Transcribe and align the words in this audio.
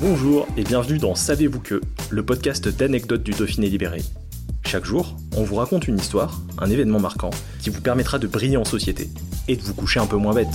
Bonjour 0.00 0.48
et 0.56 0.64
bienvenue 0.64 0.98
dans 0.98 1.14
Savez-vous 1.14 1.60
que, 1.60 1.80
le 2.10 2.24
podcast 2.24 2.68
d'anecdotes 2.68 3.22
du 3.22 3.30
Dauphiné 3.30 3.68
libéré. 3.68 4.02
Chaque 4.66 4.84
jour, 4.84 5.16
on 5.36 5.44
vous 5.44 5.54
raconte 5.54 5.86
une 5.86 5.98
histoire, 5.98 6.40
un 6.58 6.68
événement 6.68 6.98
marquant, 6.98 7.30
qui 7.60 7.70
vous 7.70 7.80
permettra 7.80 8.18
de 8.18 8.26
briller 8.26 8.56
en 8.56 8.64
société 8.64 9.08
et 9.46 9.54
de 9.54 9.62
vous 9.62 9.72
coucher 9.72 10.00
un 10.00 10.06
peu 10.06 10.16
moins 10.16 10.34
bête. 10.34 10.48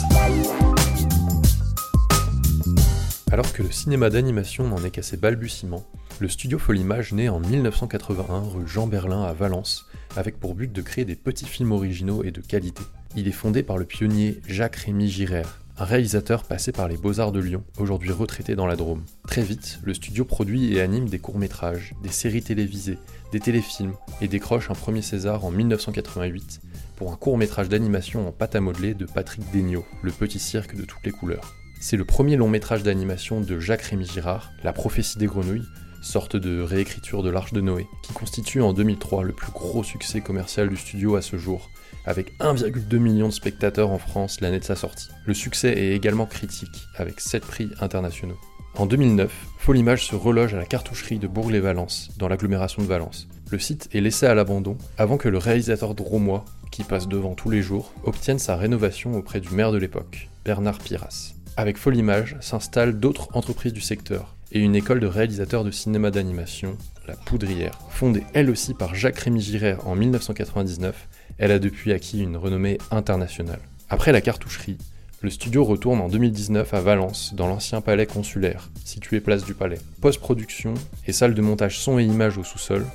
Alors 3.31 3.53
que 3.53 3.63
le 3.63 3.71
cinéma 3.71 4.09
d'animation 4.09 4.67
n'en 4.67 4.83
est 4.83 4.91
qu'à 4.91 5.03
ses 5.03 5.15
balbutiements, 5.15 5.87
le 6.19 6.27
studio 6.27 6.59
Folimage 6.59 7.13
naît 7.13 7.29
en 7.29 7.39
1981 7.39 8.41
rue 8.41 8.67
Jean 8.67 8.87
Berlin 8.87 9.23
à 9.23 9.31
Valence, 9.31 9.85
avec 10.17 10.37
pour 10.37 10.53
but 10.53 10.73
de 10.73 10.81
créer 10.81 11.05
des 11.05 11.15
petits 11.15 11.45
films 11.45 11.71
originaux 11.71 12.25
et 12.25 12.31
de 12.31 12.41
qualité. 12.41 12.83
Il 13.15 13.25
est 13.29 13.31
fondé 13.31 13.63
par 13.63 13.77
le 13.77 13.85
pionnier 13.85 14.41
Jacques-Rémy 14.47 15.07
Girard, 15.09 15.59
un 15.79 15.85
réalisateur 15.85 16.43
passé 16.43 16.73
par 16.73 16.89
les 16.89 16.97
Beaux-Arts 16.97 17.31
de 17.31 17.39
Lyon, 17.39 17.63
aujourd'hui 17.77 18.11
retraité 18.11 18.53
dans 18.55 18.67
la 18.67 18.75
Drôme. 18.75 19.03
Très 19.27 19.41
vite, 19.41 19.79
le 19.83 19.93
studio 19.93 20.25
produit 20.25 20.73
et 20.73 20.81
anime 20.81 21.07
des 21.07 21.19
courts-métrages, 21.19 21.95
des 22.03 22.11
séries 22.11 22.43
télévisées, 22.43 22.97
des 23.31 23.39
téléfilms 23.39 23.93
et 24.19 24.27
décroche 24.27 24.69
un 24.69 24.75
premier 24.75 25.01
César 25.01 25.45
en 25.45 25.51
1988 25.51 26.59
pour 26.97 27.13
un 27.13 27.15
court-métrage 27.15 27.69
d'animation 27.69 28.27
en 28.27 28.33
pâte 28.33 28.55
à 28.55 28.59
modeler 28.59 28.93
de 28.93 29.05
Patrick 29.05 29.41
Degnaud, 29.53 29.85
le 30.01 30.11
petit 30.11 30.39
cirque 30.39 30.75
de 30.75 30.83
toutes 30.83 31.05
les 31.05 31.11
couleurs. 31.11 31.55
C'est 31.79 31.95
le 31.95 32.03
premier 32.03 32.35
long 32.35 32.49
métrage 32.49 32.83
d'animation 32.83 33.39
de 33.39 33.57
Jacques-Rémy 33.57 34.05
Girard, 34.05 34.51
La 34.65 34.73
prophétie 34.73 35.17
des 35.17 35.27
grenouilles, 35.27 35.63
sorte 36.01 36.35
de 36.35 36.61
réécriture 36.61 37.23
de 37.23 37.29
l'Arche 37.29 37.53
de 37.53 37.61
Noé, 37.61 37.87
qui 38.03 38.13
constitue 38.13 38.61
en 38.61 38.73
2003 38.73 39.23
le 39.23 39.33
plus 39.33 39.51
gros 39.51 39.83
succès 39.83 40.21
commercial 40.21 40.69
du 40.69 40.77
studio 40.77 41.15
à 41.15 41.21
ce 41.21 41.37
jour, 41.37 41.69
avec 42.05 42.37
1,2 42.39 42.97
million 42.97 43.27
de 43.27 43.33
spectateurs 43.33 43.91
en 43.91 43.99
France 43.99 44.41
l'année 44.41 44.59
de 44.59 44.63
sa 44.63 44.75
sortie. 44.75 45.09
Le 45.25 45.33
succès 45.33 45.69
est 45.69 45.95
également 45.95 46.25
critique, 46.25 46.87
avec 46.95 47.19
7 47.19 47.43
prix 47.43 47.69
internationaux. 47.81 48.39
En 48.75 48.85
2009, 48.85 49.31
Folimage 49.57 50.05
se 50.05 50.15
reloge 50.15 50.53
à 50.53 50.57
la 50.57 50.65
cartoucherie 50.65 51.19
de 51.19 51.27
Bourg-les-Valence, 51.27 52.11
dans 52.17 52.27
l'agglomération 52.27 52.81
de 52.81 52.87
Valence. 52.87 53.27
Le 53.51 53.59
site 53.59 53.89
est 53.93 54.01
laissé 54.01 54.25
à 54.25 54.35
l'abandon 54.35 54.77
avant 54.97 55.17
que 55.17 55.27
le 55.27 55.37
réalisateur 55.37 55.95
dromois, 55.95 56.45
qui 56.71 56.83
passe 56.83 57.07
devant 57.07 57.33
tous 57.33 57.49
les 57.49 57.61
jours, 57.61 57.91
obtienne 58.03 58.39
sa 58.39 58.55
rénovation 58.55 59.15
auprès 59.15 59.41
du 59.41 59.49
maire 59.49 59.71
de 59.71 59.77
l'époque, 59.77 60.29
Bernard 60.45 60.77
Piras. 60.77 61.33
Avec 61.57 61.77
Folimage 61.77 62.37
s'installent 62.39 62.99
d'autres 62.99 63.27
entreprises 63.33 63.73
du 63.73 63.81
secteur, 63.81 64.35
et 64.51 64.59
une 64.59 64.75
école 64.75 64.99
de 64.99 65.07
réalisateurs 65.07 65.63
de 65.63 65.71
cinéma 65.71 66.11
d'animation, 66.11 66.77
La 67.07 67.15
Poudrière. 67.15 67.79
Fondée 67.89 68.23
elle 68.33 68.49
aussi 68.49 68.73
par 68.73 68.95
Jacques-Rémy 68.95 69.41
Girard 69.41 69.87
en 69.87 69.95
1999, 69.95 71.07
elle 71.37 71.51
a 71.51 71.59
depuis 71.59 71.93
acquis 71.93 72.21
une 72.21 72.37
renommée 72.37 72.77
internationale. 72.91 73.61
Après 73.89 74.11
la 74.11 74.21
cartoucherie, 74.21 74.77
le 75.21 75.29
studio 75.29 75.63
retourne 75.63 75.99
en 75.99 76.07
2019 76.07 76.73
à 76.73 76.81
Valence, 76.81 77.33
dans 77.35 77.47
l'ancien 77.47 77.81
palais 77.81 78.05
consulaire, 78.05 78.69
situé 78.85 79.19
place 79.19 79.43
du 79.43 79.53
Palais. 79.53 79.79
Post-production 80.01 80.73
et 81.07 81.11
salle 81.11 81.33
de 81.33 81.41
montage 81.41 81.79
son 81.79 81.99
et 81.99 82.05
images 82.05 82.37
au 82.37 82.43
sous-sol, 82.43 82.85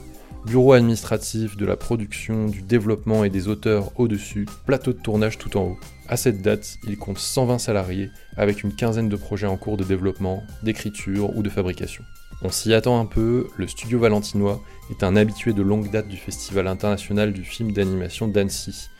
bureau 0.46 0.72
administratif 0.72 1.56
de 1.56 1.64
la 1.64 1.76
production, 1.76 2.46
du 2.46 2.62
développement 2.62 3.24
et 3.24 3.30
des 3.30 3.48
auteurs 3.48 3.98
au-dessus, 3.98 4.46
plateau 4.66 4.92
de 4.92 4.98
tournage 4.98 5.38
tout 5.38 5.56
en 5.56 5.62
haut. 5.62 5.78
À 6.08 6.16
cette 6.16 6.42
date, 6.42 6.76
il 6.86 6.98
compte 6.98 7.18
120 7.18 7.58
salariés 7.58 8.10
avec 8.36 8.62
une 8.62 8.74
quinzaine 8.74 9.08
de 9.08 9.16
projets 9.16 9.46
en 9.46 9.56
cours 9.56 9.76
de 9.76 9.84
développement, 9.84 10.42
d'écriture 10.62 11.34
ou 11.36 11.42
de 11.42 11.48
fabrication. 11.48 12.04
On 12.42 12.50
s'y 12.50 12.74
attend 12.74 13.00
un 13.00 13.06
peu, 13.06 13.48
le 13.56 13.66
studio 13.66 13.98
valentinois 13.98 14.60
est 14.90 15.02
un 15.02 15.16
habitué 15.16 15.54
de 15.54 15.62
longue 15.62 15.90
date 15.90 16.08
du 16.08 16.16
Festival 16.18 16.66
international 16.66 17.32
du 17.32 17.42
film 17.42 17.72
d'animation 17.72 18.28
d'Annecy, 18.28 18.90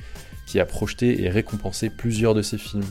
qui 0.47 0.61
a 0.61 0.65
projeté 0.65 1.23
et 1.23 1.29
récompensé 1.29 1.91
plusieurs 1.91 2.35
de 2.35 2.43
ses 2.43 2.59
films, 2.59 2.91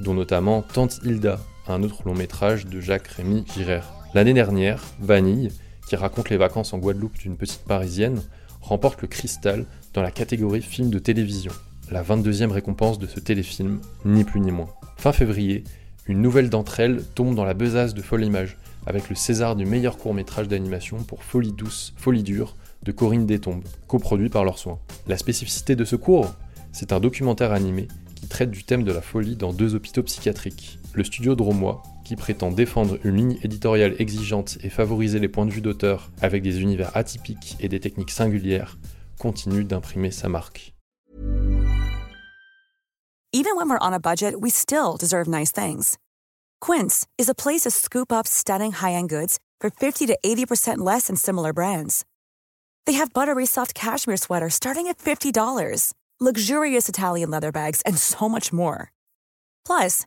dont 0.00 0.14
notamment 0.14 0.62
Tante 0.62 1.00
Hilda, 1.04 1.40
un 1.66 1.82
autre 1.82 2.02
long 2.04 2.14
métrage 2.14 2.66
de 2.66 2.80
Jacques-Rémy 2.80 3.44
Girard. 3.54 3.92
L'année 4.14 4.34
dernière, 4.34 4.82
Vanille, 5.00 5.50
qui 5.88 5.96
raconte 5.96 6.28
les 6.28 6.36
vacances 6.36 6.74
en 6.74 6.78
Guadeloupe 6.78 7.18
d'une 7.18 7.38
petite 7.38 7.62
parisienne, 7.62 8.20
remporte 8.60 9.00
le 9.00 9.08
Cristal 9.08 9.64
dans 9.94 10.02
la 10.02 10.10
catégorie 10.10 10.60
film 10.60 10.90
de 10.90 10.98
télévision, 10.98 11.52
la 11.90 12.02
22e 12.02 12.50
récompense 12.50 12.98
de 12.98 13.06
ce 13.06 13.20
téléfilm, 13.20 13.80
ni 14.04 14.24
plus 14.24 14.40
ni 14.40 14.50
moins. 14.50 14.68
Fin 14.98 15.12
février, 15.12 15.64
une 16.06 16.20
nouvelle 16.20 16.50
d'entre 16.50 16.80
elles 16.80 17.02
tombe 17.14 17.34
dans 17.34 17.44
la 17.44 17.54
besace 17.54 17.94
de 17.94 18.02
Folle 18.02 18.24
Image, 18.24 18.58
avec 18.86 19.08
le 19.08 19.16
César 19.16 19.56
du 19.56 19.64
meilleur 19.64 19.96
court-métrage 19.96 20.46
d'animation 20.46 20.98
pour 20.98 21.24
Folie 21.24 21.52
douce, 21.52 21.94
Folie 21.96 22.22
dure 22.22 22.56
de 22.82 22.92
Corinne 22.92 23.26
Détombe, 23.26 23.64
coproduit 23.86 24.28
par 24.28 24.44
leurs 24.44 24.58
soins. 24.58 24.78
La 25.06 25.16
spécificité 25.16 25.74
de 25.74 25.86
ce 25.86 25.96
cours 25.96 26.34
C'est 26.70 26.92
un 26.92 27.00
documentaire 27.00 27.52
animé 27.52 27.88
qui 28.14 28.26
traite 28.26 28.50
du 28.50 28.64
thème 28.64 28.84
de 28.84 28.92
la 28.92 29.00
folie 29.00 29.36
dans 29.36 29.54
deux 29.54 29.74
hôpitaux 29.74 30.02
psychiatriques. 30.02 30.78
Le 30.92 31.04
studio 31.04 31.34
Dromois, 31.34 31.82
qui 32.08 32.16
prétend 32.16 32.50
défendre 32.50 32.98
une 33.04 33.16
ligne 33.16 33.38
éditoriale 33.42 33.94
exigeante 33.98 34.56
et 34.62 34.70
favoriser 34.70 35.18
les 35.18 35.28
points 35.28 35.44
de 35.44 35.50
vue 35.50 35.60
d'auteur 35.60 36.10
avec 36.22 36.42
des 36.42 36.62
univers 36.62 36.96
atypiques 36.96 37.54
et 37.60 37.68
des 37.68 37.80
techniques 37.80 38.10
singulières, 38.10 38.78
continue 39.18 39.62
d'imprimer 39.62 40.10
sa 40.10 40.30
marque. 40.30 40.72
Even 43.34 43.56
when 43.56 43.68
we're 43.68 43.78
on 43.82 43.92
a 43.92 44.00
budget, 44.00 44.40
we 44.40 44.50
still 44.50 44.96
deserve 44.98 45.28
nice 45.28 45.52
things. 45.52 45.98
Quince 46.62 47.06
is 47.18 47.28
a 47.28 47.34
place 47.34 47.64
to 47.64 47.70
scoop 47.70 48.10
up 48.10 48.26
stunning 48.26 48.72
high-end 48.72 49.10
goods 49.10 49.38
for 49.60 49.68
50 49.68 50.06
to 50.06 50.16
80% 50.24 50.78
less 50.78 51.08
than 51.08 51.16
similar 51.16 51.52
brands. 51.52 52.06
They 52.86 52.94
have 52.94 53.12
buttery 53.12 53.44
soft 53.44 53.74
cashmere 53.74 54.16
sweaters 54.16 54.54
starting 54.54 54.86
at 54.86 54.96
$50, 54.96 55.92
luxurious 56.18 56.88
Italian 56.88 57.28
leather 57.28 57.52
bags, 57.52 57.82
and 57.84 57.98
so 57.98 58.30
much 58.30 58.50
more. 58.50 58.92
Plus, 59.66 60.06